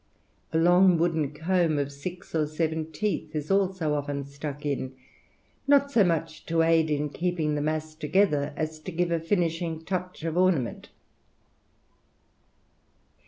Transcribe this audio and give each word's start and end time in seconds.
A 0.51 0.57
long 0.57 0.97
wooden 0.97 1.29
comb 1.31 1.77
of 1.77 1.91
six 1.91 2.33
or 2.33 2.47
seven 2.47 2.91
teeth 2.91 3.35
is 3.35 3.51
also 3.51 3.93
often 3.93 4.25
stuck 4.25 4.65
in, 4.65 4.95
not 5.67 5.91
so 5.91 6.03
much 6.03 6.43
to 6.47 6.63
aid 6.63 6.89
in 6.89 7.07
keeping 7.09 7.53
the 7.53 7.61
mass 7.61 7.93
together 7.93 8.51
as 8.57 8.79
to 8.79 8.91
give 8.91 9.11
a 9.11 9.19
finishing 9.19 9.85
touch 9.85 10.23
of 10.23 10.35
ornament." 10.37 10.89